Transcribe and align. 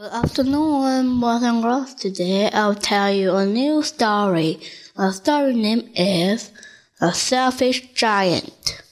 Good 0.00 0.12
afternoon, 0.12 1.20
boys 1.20 1.42
and 1.42 1.62
girls. 1.62 1.92
Today 1.92 2.48
I'll 2.50 2.74
tell 2.74 3.12
you 3.12 3.34
a 3.36 3.44
new 3.44 3.82
story. 3.82 4.58
The 4.96 5.12
story 5.12 5.52
name 5.52 5.90
is 5.94 6.50
The 6.98 7.12
Selfish 7.12 7.92
Giant. 7.92 8.82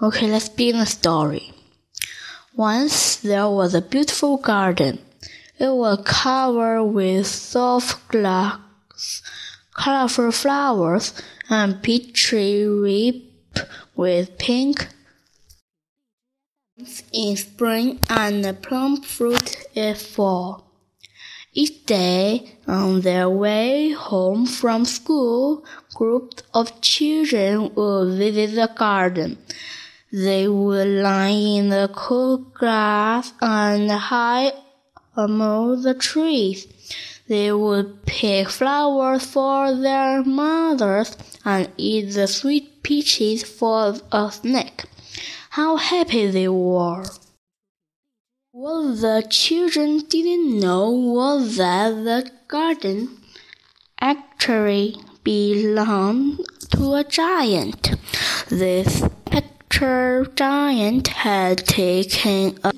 Okay, 0.00 0.30
let's 0.30 0.48
begin 0.48 0.78
the 0.78 0.86
story. 0.86 1.52
Once 2.54 3.16
there 3.16 3.48
was 3.48 3.74
a 3.74 3.82
beautiful 3.82 4.36
garden. 4.36 5.00
It 5.58 5.74
was 5.74 6.02
covered 6.04 6.84
with 6.84 7.26
soft 7.26 8.06
grass, 8.06 9.22
colorful 9.74 10.30
flowers, 10.30 11.12
and 11.50 11.82
peach 11.82 12.22
tree 12.22 12.64
ripe 12.64 13.68
with 13.96 14.38
pink 14.38 14.86
in 17.16 17.34
spring 17.34 17.98
and 18.10 18.44
plum 18.62 19.00
fruit 19.00 19.56
in 19.74 19.94
fall. 19.94 20.66
Each 21.54 21.86
day, 21.86 22.58
on 22.68 23.00
their 23.00 23.30
way 23.30 23.92
home 23.92 24.44
from 24.44 24.84
school, 24.84 25.64
groups 25.94 26.42
of 26.52 26.82
children 26.82 27.74
would 27.74 28.18
visit 28.18 28.54
the 28.54 28.70
garden. 28.76 29.38
They 30.12 30.46
would 30.46 30.88
lie 30.88 31.28
in 31.28 31.70
the 31.70 31.90
cool 31.94 32.36
grass 32.36 33.32
and 33.40 33.90
hide 33.90 34.52
among 35.16 35.82
the 35.82 35.94
trees. 35.94 36.66
They 37.28 37.50
would 37.50 38.04
pick 38.04 38.50
flowers 38.50 39.24
for 39.24 39.74
their 39.74 40.22
mothers 40.22 41.16
and 41.44 41.70
eat 41.78 42.12
the 42.12 42.28
sweet 42.28 42.82
peaches 42.82 43.42
for 43.42 43.96
a 44.12 44.30
snack. 44.30 44.84
How 45.56 45.76
happy 45.76 46.26
they 46.26 46.48
were! 46.48 47.06
What 48.52 49.00
the 49.00 49.26
children 49.30 50.00
didn't 50.00 50.60
know 50.60 50.90
was 50.90 51.56
that 51.56 52.04
the 52.04 52.30
garden 52.46 53.16
actually 53.98 54.96
belonged 55.24 56.44
to 56.72 56.92
a 56.92 57.04
giant. 57.04 57.94
This 58.50 59.02
picture 59.24 60.30
giant 60.36 61.08
had 61.24 61.66
taken 61.66 62.58
a 62.62 62.74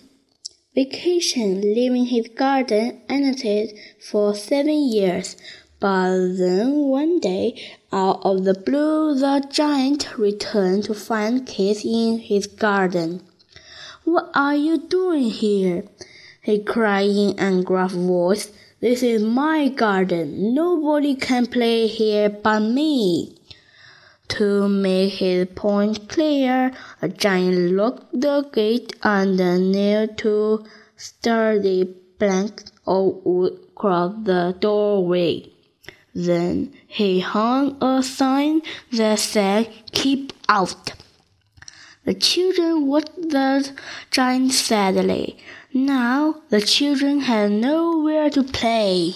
vacation 0.72 1.60
leaving 1.60 2.06
his 2.06 2.28
garden 2.28 3.02
unattended 3.08 3.76
for 4.08 4.36
seven 4.36 4.88
years. 4.88 5.34
But 5.80 6.34
then 6.38 6.88
one 6.88 7.20
day, 7.20 7.54
out 7.92 8.22
of 8.24 8.42
the 8.42 8.54
blue, 8.54 9.14
the 9.14 9.46
giant 9.48 10.18
returned 10.18 10.82
to 10.84 10.94
find 10.94 11.46
kids 11.46 11.84
in 11.84 12.18
his 12.18 12.48
garden. 12.48 13.22
What 14.02 14.28
are 14.34 14.56
you 14.56 14.78
doing 14.78 15.30
here? 15.30 15.84
he 16.42 16.58
cried 16.58 17.10
in 17.10 17.38
an 17.38 17.62
gruff 17.62 17.92
voice. 17.92 18.50
This 18.80 19.04
is 19.04 19.22
my 19.22 19.68
garden. 19.68 20.52
Nobody 20.52 21.14
can 21.14 21.46
play 21.46 21.86
here 21.86 22.28
but 22.28 22.58
me. 22.58 23.36
To 24.28 24.68
make 24.68 25.12
his 25.12 25.46
point 25.54 26.08
clear, 26.08 26.72
a 27.00 27.08
giant 27.08 27.72
locked 27.76 28.20
the 28.20 28.48
gate 28.52 28.96
and 29.04 29.36
nailed 29.36 30.18
two 30.18 30.64
sturdy 30.96 31.84
planks 32.18 32.72
of 32.84 33.24
wood 33.24 33.52
across 33.70 34.12
the 34.24 34.56
doorway. 34.58 35.52
Then 36.18 36.72
he 36.88 37.20
hung 37.20 37.80
a 37.80 38.02
sign 38.02 38.62
that 38.90 39.20
said, 39.20 39.70
Keep 39.92 40.32
out. 40.48 40.94
The 42.04 42.14
children 42.14 42.88
watched 42.88 43.14
the 43.14 43.70
giant 44.10 44.50
sadly. 44.50 45.38
Now 45.72 46.42
the 46.48 46.60
children 46.60 47.20
had 47.20 47.52
nowhere 47.52 48.30
to 48.30 48.42
play. 48.42 49.14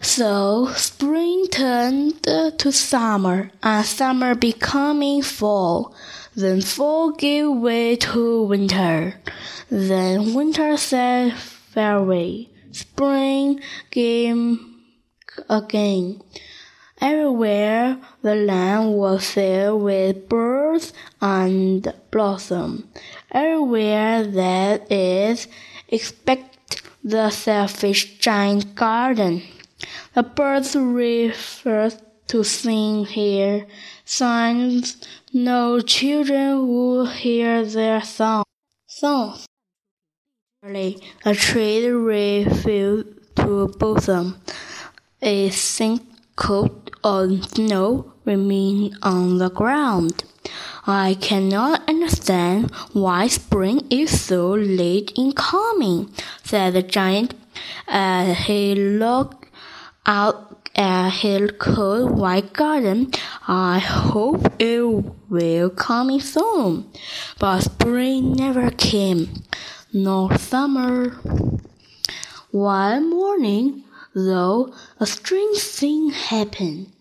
So 0.00 0.72
spring 0.74 1.48
turned 1.48 2.22
to 2.22 2.72
summer, 2.72 3.50
and 3.62 3.84
summer 3.84 4.34
becoming 4.34 5.20
fall. 5.20 5.94
Then 6.34 6.62
fall 6.62 7.10
gave 7.10 7.50
way 7.50 7.96
to 7.96 8.44
winter. 8.44 9.20
Then 9.68 10.32
winter 10.32 10.78
said 10.78 11.34
farewell 11.34 12.46
spring 12.76 13.60
came 13.90 14.82
again. 15.48 16.20
Everywhere 17.00 17.98
the 18.22 18.34
land 18.34 18.94
was 18.94 19.30
filled 19.30 19.82
with 19.82 20.28
birds 20.28 20.92
and 21.20 21.92
blossom. 22.10 22.88
Everywhere 23.30 24.24
that 24.24 24.90
is, 24.90 25.46
expect 25.88 26.82
the 27.04 27.30
selfish 27.30 28.18
giant 28.18 28.74
garden. 28.74 29.42
The 30.14 30.22
birds 30.22 30.74
refused 30.74 32.00
to 32.28 32.42
sing 32.42 33.04
here. 33.04 33.66
Signs 34.04 34.96
no 35.32 35.80
children 35.80 36.66
would 36.66 37.10
hear 37.10 37.64
their 37.64 38.00
song. 38.02 38.44
songs. 38.86 39.46
The 40.66 41.34
tree 41.34 41.86
refused 41.86 43.36
to 43.36 43.68
blossom. 43.78 44.40
A 45.22 45.52
coat 46.34 46.90
of 47.04 47.44
snow 47.44 48.12
remained 48.24 48.98
on 49.00 49.38
the 49.38 49.48
ground. 49.48 50.24
I 50.84 51.18
cannot 51.20 51.88
understand 51.88 52.74
why 52.92 53.28
spring 53.28 53.86
is 53.90 54.20
so 54.20 54.54
late 54.54 55.12
in 55.14 55.34
coming, 55.34 56.12
said 56.42 56.74
the 56.74 56.82
giant 56.82 57.34
as 57.86 58.36
he 58.46 58.74
looked 58.74 59.48
out 60.04 60.68
at 60.74 61.10
his 61.10 61.52
cold 61.60 62.18
white 62.18 62.52
garden. 62.52 63.12
I 63.46 63.78
hope 63.78 64.60
it 64.60 64.82
will 65.30 65.70
come 65.70 66.18
soon. 66.18 66.90
But 67.38 67.60
spring 67.60 68.32
never 68.32 68.72
came 68.72 69.44
nor 69.92 70.36
summer. 70.38 71.10
One 72.50 73.10
morning, 73.10 73.84
though, 74.14 74.72
a 74.98 75.06
strange 75.06 75.58
thing 75.58 76.10
happened. 76.10 76.92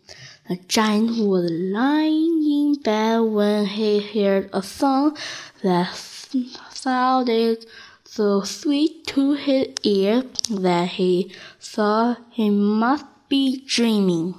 The 0.47 0.57
giant 0.67 1.17
was 1.17 1.49
lying 1.49 2.43
in 2.45 2.75
bed 2.83 3.19
when 3.19 3.65
he 3.65 3.99
heard 3.99 4.49
a 4.53 4.61
song 4.61 5.17
that 5.63 5.95
sounded 5.95 7.65
so 8.03 8.41
sweet 8.43 9.07
to 9.07 9.33
his 9.33 9.67
ear 9.83 10.23
that 10.49 10.89
he 10.89 11.33
thought 11.59 12.21
he 12.31 12.49
must 12.49 13.05
be 13.27 13.63
dreaming. 13.65 14.35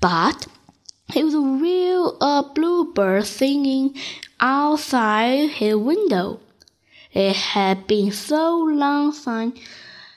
But 0.00 0.46
it 1.14 1.24
was 1.24 1.34
real 1.34 2.16
a 2.20 2.44
bluebird 2.54 3.26
singing 3.26 3.96
outside 4.40 5.50
his 5.50 5.76
window. 5.76 6.40
It 7.12 7.36
had 7.36 7.86
been 7.86 8.12
so 8.12 8.58
long 8.58 9.12
since 9.12 9.58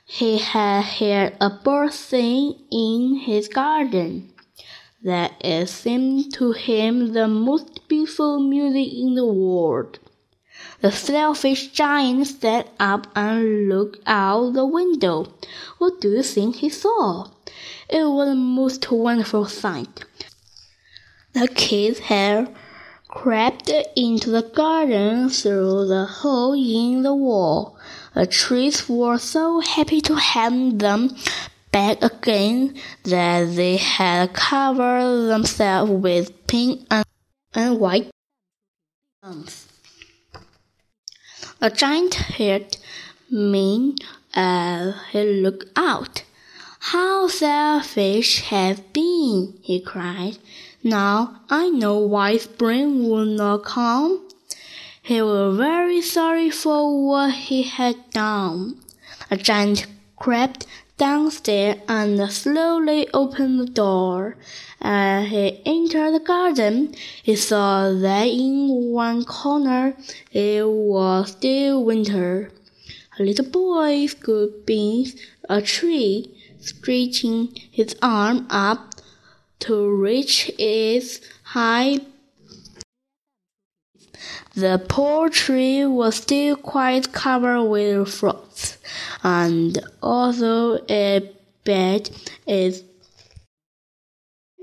he 0.06 0.40
had 0.40 0.84
heard 0.84 1.38
a 1.40 1.50
bird 1.50 1.94
sing 1.94 2.56
in 2.70 3.16
his 3.16 3.48
garden 3.48 4.34
that 5.04 5.34
it 5.40 5.68
seemed 5.68 6.34
to 6.34 6.52
him 6.52 7.14
the 7.14 7.28
most 7.28 7.88
beautiful 7.88 8.40
music 8.40 8.94
in 8.94 9.16
the 9.16 9.26
world. 9.26 10.00
The 10.82 10.92
selfish 10.92 11.68
giant 11.72 12.28
sat 12.28 12.68
up 12.80 13.08
and 13.16 13.70
looked 13.70 14.00
out 14.06 14.54
the 14.54 14.66
window. 14.66 15.28
What 15.78 16.02
do 16.02 16.10
you 16.10 16.24
think 16.24 16.58
he 16.58 16.70
saw? 16.70 17.30
It 17.90 18.04
was 18.04 18.30
a 18.30 18.36
most 18.36 18.92
wonderful 18.92 19.46
sight. 19.46 20.04
The 21.34 21.48
kid's 21.48 22.00
hair 22.00 22.48
crept 23.12 23.70
into 23.96 24.32
the 24.32 24.42
garden 24.42 25.30
through 25.30 25.86
the 25.88 26.06
hole 26.06 26.54
in 26.54 27.04
the 27.04 27.14
wall. 27.14 27.78
The 28.16 28.26
trees 28.26 28.90
were 28.90 29.20
so 29.20 29.60
happy 29.60 30.02
to 30.02 30.16
have 30.16 30.80
them 30.80 31.16
back 31.72 32.02
again 32.02 32.76
that 33.04 33.56
they 33.56 33.78
had 33.78 34.34
covered 34.34 35.28
themselves 35.28 35.92
with 35.92 36.48
pink 36.48 36.88
and, 36.90 37.06
and 37.54 37.80
white 37.80 38.10
plums. 39.22 39.68
The 41.60 41.70
giant 41.70 42.16
heard 42.16 42.78
mean 43.30 43.98
as 44.34 44.94
uh, 44.94 45.00
he 45.12 45.24
looked 45.42 45.66
out. 45.76 46.24
How 46.86 47.28
selfish 47.28 48.42
have 48.50 48.92
been, 48.92 49.54
he 49.62 49.80
cried. 49.80 50.40
Now 50.84 51.42
I 51.48 51.70
know 51.70 52.00
why 52.00 52.38
spring 52.38 53.08
would 53.08 53.38
not 53.38 53.64
come. 53.66 54.28
He 55.04 55.22
was 55.22 55.58
very 55.58 56.02
sorry 56.02 56.50
for 56.50 57.08
what 57.08 57.34
he 57.34 57.62
had 57.62 58.10
done. 58.10 58.78
A 59.30 59.38
giant 59.38 59.86
crept 60.18 60.66
downstairs 60.98 61.78
and 61.88 62.20
slowly 62.32 63.08
opened 63.14 63.60
the 63.60 63.68
door. 63.68 64.38
As 64.82 65.30
he 65.30 65.62
entered 65.64 66.16
the 66.16 66.20
garden, 66.20 66.96
he 67.22 67.36
saw 67.36 67.94
that 67.94 68.26
in 68.26 68.92
one 68.92 69.24
corner 69.24 69.96
it 70.34 70.68
was 70.68 71.34
still 71.34 71.84
winter. 71.86 72.52
A 73.20 73.24
little 73.24 73.46
boy 73.46 74.08
stood 74.08 74.66
beneath 74.66 75.22
a 75.48 75.62
tree, 75.62 76.34
stretching 76.62 77.50
his 77.72 77.96
arm 78.02 78.48
up 78.50 78.96
to 79.60 79.90
reach 79.90 80.52
its 80.58 81.20
high. 81.44 82.00
The 84.56 84.84
poor 84.88 85.30
tree 85.30 85.86
was 85.86 86.16
still 86.16 86.56
quite 86.56 87.14
covered 87.14 87.64
with 87.64 88.10
frost, 88.14 88.78
and 89.24 89.78
although 90.02 90.80
it 90.88 91.36
bent 91.64 92.32
its 92.46 92.82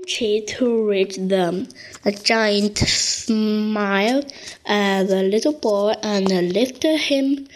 tree 0.07 0.43
to 0.47 0.87
reach 0.87 1.17
them, 1.17 1.67
the 2.03 2.11
giant 2.11 2.77
smiled 2.77 4.31
at 4.65 5.01
uh, 5.01 5.03
the 5.03 5.23
little 5.23 5.53
boy 5.53 5.93
and 6.03 6.27
lifted 6.53 6.97
him 6.97 7.47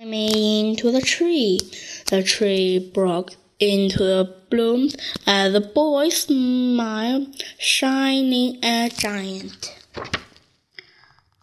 into 0.00 0.92
the 0.92 1.00
tree. 1.00 1.58
The 2.06 2.22
tree 2.22 2.78
broke 2.94 3.32
into 3.58 3.98
the 3.98 4.32
blooms 4.48 4.94
as 5.26 5.52
the 5.52 5.60
boy 5.60 6.10
smiled, 6.10 7.34
shining 7.58 8.64
a 8.64 8.90
giant. 8.90 9.74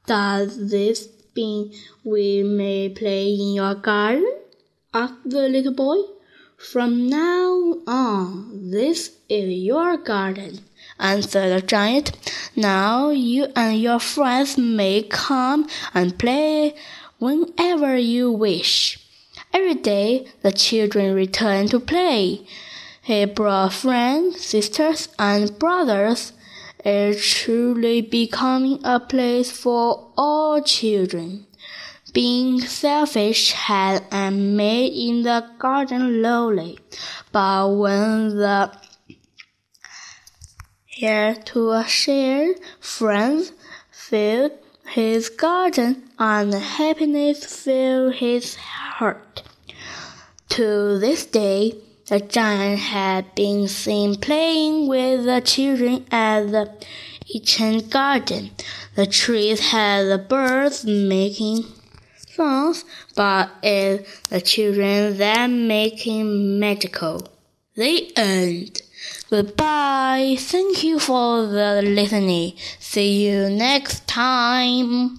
Does 0.06 0.70
this 0.70 1.10
mean 1.36 1.74
we 2.06 2.44
may 2.44 2.88
play 2.88 3.34
in 3.34 3.56
your 3.56 3.76
garden? 3.76 4.26
asked 4.94 5.30
the 5.30 5.50
little 5.50 5.74
boy. 5.74 5.98
From 6.56 7.10
now 7.10 7.82
on, 7.86 8.72
this 8.72 9.12
is 9.28 9.50
your 9.50 9.98
garden, 9.98 10.60
answered 10.98 11.50
the 11.50 11.62
giant. 11.62 12.14
Now 12.56 13.10
you 13.10 13.48
and 13.54 13.82
your 13.82 14.00
friends 14.00 14.58
may 14.58 15.04
come 15.04 15.68
and 15.94 16.18
play 16.18 16.76
whenever 17.20 17.98
you 17.98 18.32
wish. 18.32 19.00
Every 19.54 19.76
day 19.76 20.28
the 20.42 20.52
children 20.52 21.16
returned 21.16 21.72
to 21.72 21.80
play. 21.80 22.46
He 23.02 23.26
brought 23.26 23.74
friends, 23.74 24.42
sisters, 24.42 25.10
and 25.20 25.58
brothers. 25.60 26.34
It 26.84 27.20
truly 27.20 28.02
becoming 28.02 28.80
a 28.84 29.00
place 29.00 29.52
for 29.52 30.12
all 30.18 30.62
children. 30.62 31.48
Being 32.14 32.62
selfish 32.62 33.52
had 33.52 34.04
and 34.12 34.56
made 34.56 34.94
in 34.94 35.24
the 35.24 35.50
garden 35.58 36.22
lonely, 36.22 36.80
but 37.32 37.70
when 37.70 38.38
the 38.38 38.72
here 40.86 41.36
to 41.36 41.84
share 41.84 42.56
friends 42.80 43.52
filled 43.92 44.54
his 44.88 45.30
garden 45.30 46.04
and 46.18 46.54
happiness 46.54 47.46
filled 47.46 48.16
his 48.16 48.56
heart. 48.56 49.44
To 50.50 51.00
this 51.00 51.26
day, 51.26 51.76
the 52.08 52.20
giant 52.20 52.80
had 52.80 53.34
been 53.36 53.68
seen 53.68 54.16
playing 54.16 54.88
with 54.88 55.26
the 55.26 55.42
children 55.42 56.06
at 56.12 56.52
the 56.52 56.72
ancient 57.34 57.90
garden. 57.90 58.52
The 58.96 59.08
trees 59.08 59.72
had 59.72 60.04
the 60.04 60.18
birds 60.18 60.86
making 60.86 61.66
songs, 62.36 62.86
but 63.16 63.50
it's 63.64 64.20
the 64.30 64.40
children 64.40 65.18
that 65.18 65.48
making 65.48 66.60
magical. 66.60 67.28
The 67.76 68.16
end. 68.16 68.82
Goodbye. 69.30 70.36
Thank 70.40 70.84
you 70.84 71.00
for 71.00 71.46
the 71.48 71.82
listening. 71.84 72.54
See 72.80 73.26
you 73.28 73.50
next 73.50 74.08
time. 74.08 75.18